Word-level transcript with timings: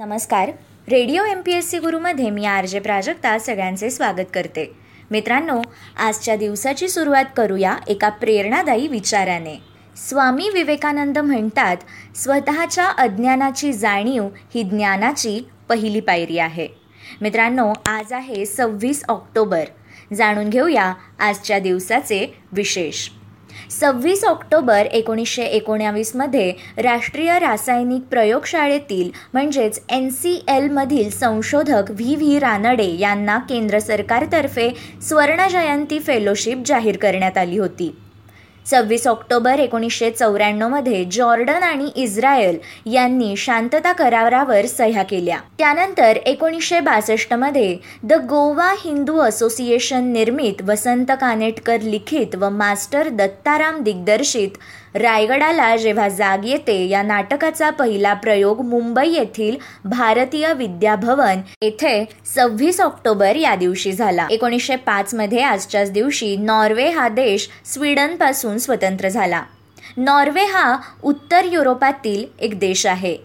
नमस्कार. 0.00 0.48
Radio 0.90 1.24
M 1.24 1.40
P 1.40 1.52
S 1.52 1.70
C 1.70 1.78
गुरुमध्ये 1.78 2.30
मी 2.30 2.44
R 2.44 2.66
J 2.66 2.78
Prajakta 2.78 3.38
सगळ्यांचे 3.38 3.90
स्वागत 3.90 4.30
करते. 4.34 4.72
मित्रांनो 5.10 5.62
आजच्या 5.96 6.36
दिवसाची 6.36 6.88
सुरुवात 6.88 7.24
करूया 7.36 7.76
एका 7.88 8.08
प्रेरणादायी 8.08 8.86
विचाराने. 8.86 9.58
स्वामी 10.08 10.50
विवेकानंद 10.54 11.18
म्हणतात 11.18 11.76
स्वतःच्या 12.16 12.86
अज्ञानाची 12.86 13.72
जाणीव 13.72 14.28
ही 14.54 14.62
ज्ञानाची 14.62 15.48
पहिली 15.68 16.00
पायरी 16.00 16.38
आहे. 16.38 16.68
मित्रांनो 17.20 17.72
आज 17.86 18.12
आहे 18.12 18.46
सव्वीस 18.46 19.04
ऑक्टोबर. 19.08 19.64
जाणून 20.14 20.48
घेऊया 20.48 20.94
आजच्या 21.18 21.58
दिवसाचे 21.58 22.34
विशेष. 22.52 23.08
सव्वीस 23.80 24.24
ऑक्टोबर 24.24 24.86
एकोणीसशे 24.92 25.42
एकोणावीसमध्ये 25.42 26.52
राष्ट्रीय 26.76 27.38
रासायनिक 27.38 28.02
प्रयोगशाळेतील 28.02 29.10
म्हणजेच 29.32 29.80
एन 29.88 30.08
सी 30.10 30.38
एलमधील 30.48 31.10
संशोधक 31.10 31.90
व्ही 31.90 32.14
व्ही 32.14 32.38
रानडे 32.38 32.90
यांना 32.98 33.38
केंद्र 33.38 33.78
सरकारतर्फे 33.78 34.70
स्वर्णजयंती 35.02 35.98
फेलोशिप 35.98 36.62
जाहीर 36.66 36.96
करण्यात 36.96 37.38
आली 37.38 37.58
होती. 37.58 37.94
सव्वीस 38.70 39.06
ऑक्टोबर 39.06 39.58
एकोणीसशे 39.58 40.10
चौऱ्याण्णवमध्ये 40.10 41.04
जॉर्डन 41.04 41.62
आणि 41.62 41.88
इस्रायल 41.96 42.58
यांनी 42.92 43.34
शांतता 43.36 43.92
करारावर 43.92 44.66
सह्या 44.66 45.02
केल्या. 45.02 45.38
त्यानंतर 45.58 46.18
एकोणीसशे 46.26 46.80
बासष्टमध्ये 46.80 47.76
द 48.02 48.12
गोवा 48.30 48.72
हिंदू 48.84 49.18
असोसिएशन 49.18 50.12
निर्मित 50.12 50.62
वसंत 50.68 51.10
कानेटकर 51.20 51.80
लिखित 51.82 52.36
व 52.36 52.48
मास्टर 52.50 53.08
दत्ताराम 53.08 53.82
दिग्दर्शित 53.82 54.58
रायगडाला 54.94 55.76
जेव्हा 55.76 56.08
जाग 56.08 56.44
येते 56.44 56.74
या 56.88 57.02
नाटकाचा 57.02 57.70
पहिला 57.70 58.14
प्रयोग 58.14 58.60
मुंबई 58.60 59.08
येथील 59.08 59.56
भारतीय 59.84 60.52
विद्याभवन 60.52 61.40
येथे 61.62 62.04
सव्वीस 62.34 62.80
ऑक्टोबर 62.80 63.36
या 63.36 63.54
दिवशी 63.54 63.92
झाला. 63.92 64.26
एकोणीसशे 64.30 64.76
पाच 64.76 65.14
मध्ये 65.14 65.42
आजच्याच 65.42 65.92
दिवशी 65.92 66.36
नॉर्वे 66.36 66.88
हा 66.88 67.08
देश 67.08 67.48
स्वीडनपासून 67.64 68.58
स्वतंत्र 68.58 69.08
झाला. 69.08 69.42
नॉर्वे 69.96 70.44
हा 70.44 70.76
उत्तर 71.02 71.44
युरोपातील 71.44 72.24
एक 72.40 72.58
देश 72.58 72.86
आहे. 72.86 73.16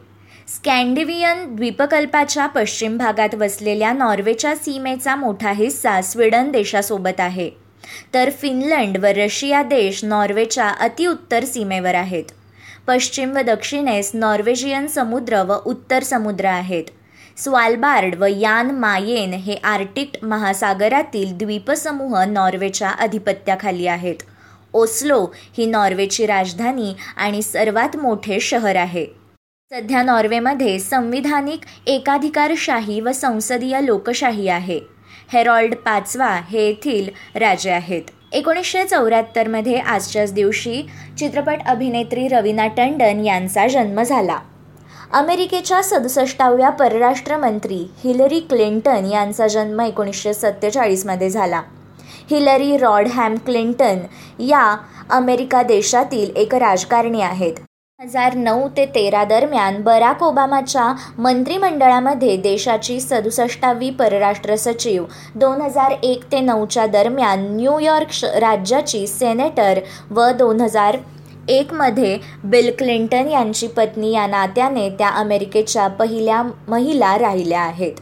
स्कॅन्डिव्हियन 0.48 1.56
द्वीपकल्पाच्या 1.56 2.46
पश्चिम 2.46 2.98
भागात 2.98 3.36
वसलेल्या 3.36 3.94
नॉर्वेच्या 3.94 4.56
सीमेचा 4.56 5.16
मोठा 5.16 5.52
हिस्सा 5.52 6.02
स्वीडन 6.02 6.52
देशासोबत 6.52 7.20
आहे. 7.20 7.65
तर 8.14 8.30
फिनलंड 8.42 8.98
व 8.98 9.06
रशिया 9.06 9.64
देश 9.64 10.04
नॉर्वेच्या 10.06 10.70
अतिउत्तर 10.70 11.46
सीमेवर 11.46 11.96
आहेत. 11.96 12.24
पश्चिम 12.88 13.38
व 13.38 13.42
दक्षिणेस 13.42 14.12
नॉर्वेजियन 14.14 14.88
समुद्र 14.88 15.44
व 15.44 15.58
उत्तर 15.66 16.04
समुद्र 16.04 16.46
आहेत. 16.46 16.84
स्वालबार्ड 17.38 18.16
व 18.16 18.26
यान 18.26 18.72
मायेन 18.72 19.34
हे 19.34 19.56
आर्टिक 19.64 20.12
महासागरातील 20.22 21.38
द्वीपसमूह 21.38 22.24
नॉर्वेच्या 22.24 22.90
अधिपत्याखाली 22.90 23.88
आहेत. 23.88 24.16
ओस्लो 24.74 25.26
ही 25.58 25.66
नॉर्वेची 25.66 26.26
राजधानी 26.26 26.94
आणि 27.18 27.42
सर्वात 27.42 27.98
मोठे 27.98 28.40
शहर 28.40 28.76
आहे. 28.76 29.06
सध्या 29.72 30.02
नॉर्वेमध्ये 30.04 30.80
संविधानिक 30.80 31.60
एकाधिकारशाही 31.88 33.00
व 33.02 33.12
संसदीय 33.12 33.80
लोकशाही 33.82 34.48
आहे. 34.48 34.80
हेरॉल्ड 35.34 35.76
पाचवा 35.76 36.30
हे 36.50 36.66
येथील 36.66 37.10
राजे 37.40 37.72
आहेत. 37.72 38.02
एकोणीसशे 38.34 38.84
चौऱ्याहत्तरमध्ये 38.84 39.78
आजच्याच 39.78 40.34
दिवशी 40.34 40.82
चित्रपट 41.20 41.68
अभिनेत्री 41.68 42.28
रवीना 42.28 42.68
टंडन 42.68 43.24
यांचा 43.26 43.68
जन्म 43.68 44.02
झाला. 44.02 44.38
अमेरिकेच्या 45.14 45.82
सदुसष्टाव्या 45.84 46.70
परराष्ट्र 46.70 47.38
मंत्री 47.38 47.86
हिलरी 48.04 48.40
क्लिंटन 48.40 49.06
यांचा 49.06 49.48
जन्म 49.48 49.82
एकोणीसशे 49.82 50.34
सत्तेचाळीसमध्ये 50.34 51.30
झाला. 51.30 51.62
हिलरी 52.30 52.76
रॉडहॅम 52.78 53.36
क्लिंटन 53.36 54.00
या 54.40 54.76
अमेरिका 55.10 55.62
देशातील 55.64 56.36
एक 56.36 56.56
राजकारणी 56.56 57.22
आहेत. 57.22 57.54
हजार 58.00 58.34
नऊ 58.36 58.68
ते 58.68 58.86
तेरा 58.86 59.24
दरम्यान 59.24 59.82
बराक 59.84 60.24
ओबामाच्या 60.24 60.84
मंत्रिमंडळामध्ये 61.18 62.36
देशाची 62.38 63.00
सदुसष्टावी 63.00 63.90
परराष्ट्र 63.90 64.56
सचिव 64.56 65.06
दोन 65.36 65.62
हजार 65.62 65.94
एक 66.04 66.24
ते 66.32 66.40
नऊच्या 66.40 66.86
दरम्यान 66.88 67.46
न्यूयॉर्क 67.56 68.10
राज्याची 68.42 69.06
सेनेटर 69.08 69.80
व 70.12 70.30
दोन 70.32 70.62
हजार 70.62 70.98
एकमध्ये 71.50 72.18
बिल 72.44 72.70
क्लिंटन 72.80 73.28
यांची 73.28 73.68
पत्नी 73.68 74.12
या 74.12 74.26
नात्याने 74.28 74.90
त्या 74.90 75.10
अमेरिकेच्या 75.10 75.88
पहिल्या 75.90 76.42
महिला 76.68 77.18
राहिल्या 77.18 77.62
आहेत. 77.62 77.94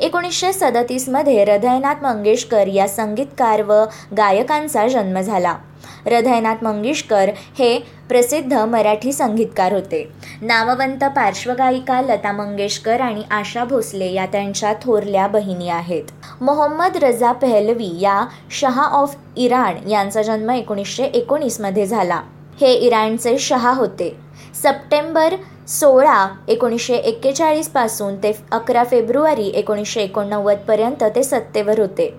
एकोणीसशे 0.00 0.52
सदतीसमध्ये 0.52 1.42
हृदयनाथ 1.44 2.02
मंगेशकर 2.02 2.66
या 2.66 2.88
संगीतकार 2.88 3.62
व 3.62 3.82
गायकांचा 4.16 4.86
जन्म 4.88 5.20
झाला. 5.20 5.54
हृदयनाथ 5.84 6.56
मंगेशकर 6.62 7.30
हे 7.58 7.78
प्रसिद्ध 8.08 8.52
मराठी 8.52 9.12
संगीतकार 9.12 9.72
होते. 9.72 10.08
नामवंत 10.42 11.04
पार्श्वगायिका 11.04 12.00
लता 12.00 12.32
मंगेशकर 12.32 13.00
आणि 13.00 13.22
आशा 13.30 13.64
भोसले 13.64 14.12
या 14.12 14.26
त्यांच्या 14.26 14.72
थोरल्या 14.72 15.26
बहिणी 15.26 15.68
आहेत. 15.68 16.02
मोहम्मद 16.40 16.96
रजा 16.96 17.32
पहलवी 17.32 18.00
या 18.00 18.26
शहा 18.50 18.82
ऑफ 18.82 19.16
इराण 19.36 19.90
यांचा 19.90 20.22
जन्म 20.22 20.50
एकोणीसशे 20.50 21.04
एकोणीसमध्ये 21.04 21.86
झाला. 21.86 22.20
हे 22.60 22.72
इराणचे 22.72 23.38
शहा 23.38 23.72
होते. 23.72 24.16
सप्टेंबर 24.54 25.34
सोळा 25.68 26.28
एकोणीसशे 26.48 26.94
एक्केचाळीसपासून 26.94 28.16
ते 28.16 28.32
अकरा 28.52 28.84
फेब्रुवारी 28.84 29.48
एकोणीसशे 29.48 30.00
एकोणनव्वदपर्यंत 30.00 31.04
ते 31.16 31.22
सत्तेवर 31.22 31.78
होते. 31.78 32.14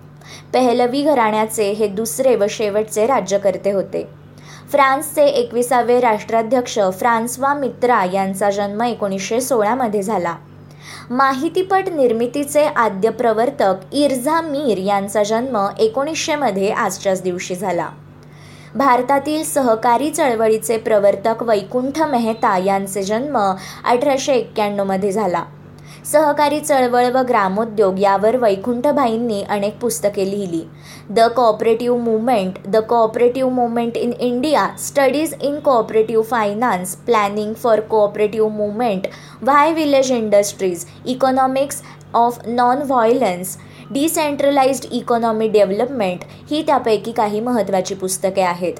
पहलवी 0.54 1.02
घराण्याचे 1.02 1.70
हे 1.70 1.86
दुसरे 1.86 2.36
व 2.36 2.44
शेवटचे 2.50 3.06
राज्यकर्ते 3.06 3.70
होते. 3.70 4.08
फ्रान्सचे 4.72 5.26
एकविसावे 5.26 6.00
राष्ट्राध्यक्ष 6.00 6.78
फ्रान्सवा 6.98 7.54
मित्रा 7.54 8.04
यांचा 8.12 8.50
जन्म 8.50 8.82
एकोणीसशे 8.82 9.40
सोळामध्ये 9.40 10.02
झाला. 10.02 10.34
माहितीपट 11.10 11.88
निर्मितीचे 11.88 12.64
आद्य 12.64 13.10
प्रवर्तक 13.10 13.74
इर्झा 13.92 14.40
मीर 14.40 14.78
यांचा 14.78 15.22
जन्म 15.22 15.66
एकोणीसशेमध्ये 15.78 16.70
आजच्याच 16.70 17.22
दिवशी 17.22 17.54
झाला. 17.54 17.88
भारतातील 18.74 19.44
सहकारी 19.44 20.10
चळवळीचे 20.10 20.76
प्रवर्तक 20.76 21.42
वैकुंठ 21.42 22.02
मेहता 22.02 22.58
यांचे 22.58 23.02
जन्म 23.02 23.38
अठराशे 23.84 24.32
एक्क्याण्णवमध्ये 24.32 25.12
झाला. 25.12 25.44
सहकारी 26.04 26.58
चळवळ 26.60 27.04
व 27.12 27.20
ग्रामोद्योग 27.28 27.98
यावर 27.98 28.36
वैकुंठभाईंनी 28.36 29.40
अनेक 29.42 29.78
पुस्तके 29.80 30.30
लिहिली. 30.30 30.62
The 31.10 31.20
cooperative 31.36 31.98
movement 31.98 32.58
the 32.66 32.82
cooperative 32.88 33.52
movement 33.52 33.96
in 33.96 34.12
India 34.12 34.68
studies 34.78 35.34
in 35.40 35.58
cooperative 35.60 36.24
finance 36.24 36.94
planning 37.06 37.54
for 37.54 37.80
cooperative 37.80 38.50
movement 38.56 39.06
why 39.42 39.72
village 39.72 40.12
industries 40.12 40.86
economics 41.06 41.82
of 42.14 42.46
non 42.46 42.82
violence 42.86 43.56
decentralised 43.92 44.92
economy 44.92 45.48
development 45.48 46.24
ही 46.50 46.62
त्यापैकी 46.66 47.12
काही 47.12 47.40
महत्त्वाची 47.40 47.94
पुस्तके 47.94 48.42
आहेत. 48.42 48.74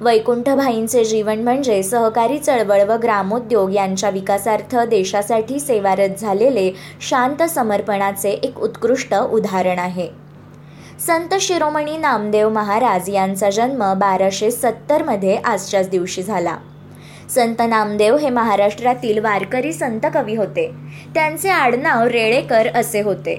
वैकुंठभाईंचे 0.00 1.04
जीवन 1.04 1.42
म्हणजे 1.42 1.82
सहकारी 1.82 2.38
चळवळ 2.38 2.82
व 2.82 2.96
ग्रामोद्योग 2.96 3.70
यांच्या 3.70 4.10
विकासार्थ 4.10 4.76
देशासाठी 4.76 5.60
सेवारत 5.60 6.20
झालेले 6.20 6.70
शांत 7.00 7.42
समर्पणाचे 7.42 8.30
एक 8.30 8.58
उत्कृष्ट 8.58 9.14
उदाहरण 9.14 9.78
आहे. 9.78 10.08
संत 11.06 11.34
शिरोमणी 11.40 11.96
नामदेव 11.96 12.48
महाराज 12.48 13.08
यांचा 13.10 13.50
जन्म 13.50 13.92
बाराशे 13.94 14.50
सत्तरमध्ये 14.50 15.36
आजच्याच 15.36 15.88
दिवशी 15.90 16.22
झाला. 16.22 16.56
संत 17.30 17.62
नामदेव 17.68 18.16
हे 18.16 18.30
महाराष्ट्रातील 18.30 19.18
वारकरी 19.18 19.72
संत 19.72 20.06
कवी 20.14 20.34
होते. 20.34 20.70
त्यांचे 21.14 21.48
आडनाव 21.48 22.06
रेळेकर 22.06 22.68
असे 22.74 23.02
होते. 23.02 23.34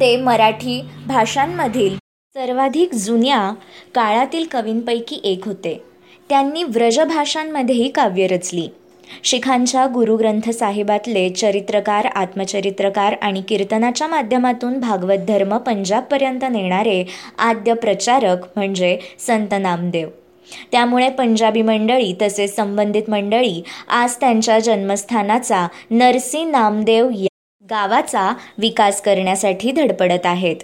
ते 0.00 0.16
मराठी 0.16 0.80
भाषांमधील 1.06 1.96
सर्वाधिक 2.36 2.94
जुन्या 2.94 3.52
काळातील 3.94 4.46
कवींपैकी 4.50 5.20
एक 5.24 5.46
होते. 5.46 5.82
त्यांनी 6.28 6.62
व्रजभाषांमध्येही 6.62 7.88
काव्य 7.88 8.26
रचली. 8.26 8.68
शिखांच्या 9.24 9.86
गुरुग्रंथ 9.86 10.50
साहेबातले 10.50 11.28
चरित्रकार 11.30 12.04
आत्मचरित्रकार 12.04 13.14
आणि 13.22 13.42
कीर्तनाच्या 13.48 14.08
माध्यमातून 14.08 14.78
भागवत 14.80 15.24
धर्म 15.28 15.56
पंजाबपर्यंत 15.56 16.44
नेणारे 16.50 17.04
आद्य 17.38 17.74
प्रचारक 17.74 18.44
म्हणजे 18.56 18.98
संत 19.18 19.54
नामदेव. 19.60 20.08
त्यामुळे 20.72 21.08
पंजाबी 21.08 21.62
मंडळी 21.62 22.14
तसेच 22.22 22.56
संबंधित 22.56 23.10
मंडळी 23.10 23.62
आज 23.88 24.16
त्यांच्या 24.16 24.58
जन्मस्थानाचा 24.58 25.68
नरसी 25.90 26.44
नामदेव 26.44 27.10
या 27.10 27.36
गावाचा 27.70 28.32
विकास 28.58 29.02
करण्यासाठी 29.02 29.72
धडपडत 29.72 30.26
आहेत. 30.26 30.56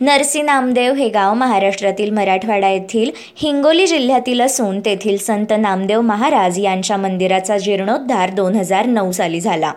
नरसी 0.00 0.42
नामदेव 0.42 0.94
हे 0.94 1.08
गाव 1.08 1.34
महाराष्ट्रातील 1.34 2.10
मराठवाडा 2.10 2.68
येथील 2.68 3.10
हिंगोली 3.36 3.86
जिल्ह्यातील 3.86 4.40
असून 4.40 4.80
तेथील 4.80 5.16
संत 5.16 5.52
नामदेव 5.58 6.00
महाराज 6.00 6.58
यांच्या 6.58 6.96
मंदिराचा 6.96 7.58
जीर्णोद्धार 7.58 8.30
दोन 8.30 8.54
हजार 8.54 8.86
नऊ 8.86 9.12
साली 9.12 9.40
झाला. 9.40 9.72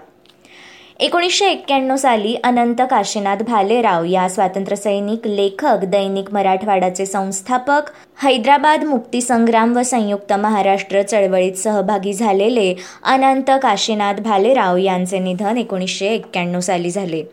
एकोणीसशे 0.99 1.45
एक्क्याण्णव 1.45 1.95
साली 1.95 2.35
अनंत 2.43 2.81
काशीनाथ 2.89 3.43
भालेराव 3.43 4.03
या 4.03 4.29
स्वातंत्र्यसैनिक 4.29 5.27
लेखक 5.27 5.83
दैनिक 5.83 6.33
मराठवाडाचे 6.33 7.05
संस्थापक 7.05 7.91
हैदराबाद 8.23 8.83
मुक्तीसंग्राम 8.83 9.77
व 9.77 9.81
संयुक्त 9.81 10.33
महाराष्ट्र 10.33 11.01
चळवळीत 11.01 11.53
सहभागी 11.53 12.13
झालेले 12.13 12.73
अनंत 13.03 13.51
काशीनाथ 13.61 14.21
भालेराव 14.21 14.77
यांचे 14.77 15.19
निधन 15.19 15.57
एकोणीसशे 15.57 16.07
एक्क्याण्णव 16.07 16.59
साली 16.59 16.89
झाले. 16.89 17.23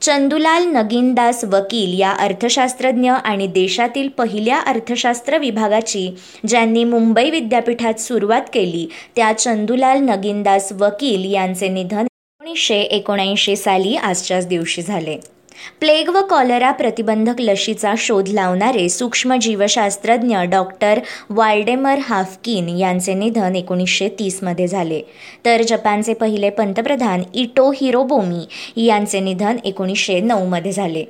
चंदुलाल 0.00 0.64
नगीनदास 0.66 1.44
वकील 1.44 2.00
या 2.00 2.10
अर्थशास्त्रज्ञ 2.10 3.12
आणि 3.24 3.46
देशातील 3.46 4.08
पहिल्या 4.08 4.60
अर्थशास्त्र 4.60 5.38
विभागाची 5.38 6.08
ज्यांनी 6.48 6.84
मुंबई 6.84 7.30
विद्यापीठात 7.30 8.00
सुरुवात 8.00 8.42
केली 8.52 8.86
त्या 9.16 9.32
चंदुलाल 9.32 9.98
नगीनदास 9.98 10.72
वकील 10.72 11.32
यांचे 11.32 11.68
निधन 11.68 12.06
एकोणीसशे 12.06 12.80
एकोणऐंशी 12.80 13.56
साली 13.56 13.96
आजच्याच 13.96 14.46
दिवशी 14.46 14.82
झाले. 14.82 15.33
प्लेग 15.80 16.08
व 16.08 16.20
कॉलरा 16.20 16.70
प्रतिबंधक 16.70 17.40
लशीचा 17.40 17.94
शोध 17.98 18.28
लावणारे 18.28 18.88
सूक्ष्मजीवशास्त्रज्ञ 18.88 20.36
डॉक्टर 20.50 20.98
वाल्डेमर 21.30 21.98
हाफकिन 21.98 22.68
यांचे 22.68 23.14
निधन 23.14 23.56
एकोणीसशे 23.56 24.08
तीसमध्ये 24.08 24.68
झाले. 24.68 25.00
तर 25.46 25.62
जपानचे 25.62 26.14
पहिले 26.14 26.50
पंतप्रधान 26.50 27.22
इटो 27.34 27.70
हिरोबोमी 27.70 28.84
यांचे 28.86 29.20
निधन 29.20 29.56
एकोणीसशे 29.64 30.20
नऊमध्ये 30.20 30.72
झाले. 30.72 31.04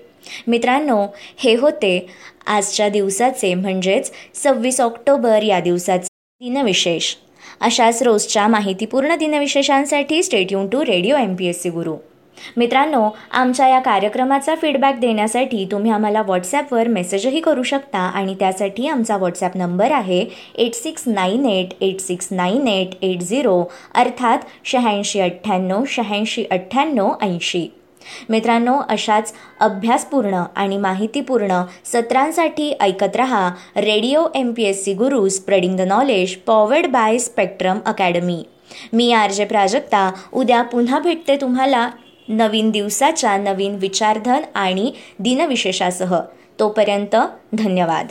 मित्रांनो 0.46 1.04
हे 1.38 1.54
होते 1.54 2.06
आजच्या 2.46 2.88
दिवसाचे 2.88 3.54
म्हणजेच 3.54 4.10
सव्वीस 4.34 4.80
ऑक्टोबर 4.80 5.42
या 5.42 5.60
दिवसाचे 5.60 6.08
दिनविशेष. 6.40 7.14
अशाच 7.60 8.02
रोजच्या 8.02 8.46
माहितीपूर्ण 8.48 9.16
दिनविशेषांसाठी 9.16 10.22
stay tuned 10.22 10.68
to 10.68 10.84
radio 10.84 11.16
M 11.16 11.34
P 11.34 11.46
S 11.46 11.62
C 11.62 11.70
Guru 11.70 11.96
मित्रांनो 12.56 13.08
आमच्या 13.30 13.68
या 13.68 13.78
कार्यक्रमाचा 13.80 14.54
फीडबॅक 14.54 14.98
देण्यासाठी 14.98 15.64
तुम्ही 15.70 15.90
आम्हाला 15.90 16.22
व्हॉट्सॲपवर 16.22 16.88
मेसेजही 16.88 17.40
करू 17.40 17.62
शकता 17.62 17.98
आणि 17.98 18.34
त्यासाठी 18.40 18.88
आमचा 18.88 19.16
व्हॉट्सॲप 19.16 19.56
नंबर 19.56 19.92
आहे 19.92 20.24
eight 20.54 20.74
six 20.74 21.02
nine 21.06 21.46
eight 21.46 21.72
eight 21.80 22.00
six 22.00 22.28
nine 22.30 22.68
eight 22.68 22.94
eight 23.02 23.22
zero 23.22 23.62
अर्थात 23.94 24.38
शहाऐंशी 24.64 25.20
अठ्ठ्याण्णव 25.20 25.84
शहाऐंशी 25.88 26.44
अठ्ठ्याण्णव 26.50 27.12
ऐंशी. 27.22 27.66
मित्रांनो 28.28 28.76
अशाच 28.88 29.32
अभ्यासपूर्ण 29.60 30.42
आणि 30.56 30.76
माहितीपूर्ण 30.76 31.62
सत्रांसाठी 31.84 32.72
ऐकत 32.80 33.16
रहा 33.16 33.48
radio 33.76 34.26
M 34.34 34.52
P 34.52 34.64
S 34.64 34.84
C 34.84 34.94
Guru 34.94 35.28
spreading 35.28 35.76
the 35.76 35.80
knowledge 35.80 36.34
powered 36.36 36.86
by 36.86 37.18
spectrum 37.18 37.78
academy 37.86 38.42
me 38.92 39.12
R 39.12 39.30
J 39.30 39.44
Prajakta 39.44 40.10
उद्या 40.32 40.62
पुन्हा 40.62 40.98
भेटते 40.98 41.36
तुम्हाला 41.36 41.88
नवीन 42.28 42.70
दिवसाच्या 42.70 43.36
नवीन 43.36 43.74
विचारधन 43.74 44.40
आणि 44.54 44.92
दिनविशेषासह. 45.18 46.20
तोपर्यंत 46.60 47.16
धन्यवाद. 47.52 48.06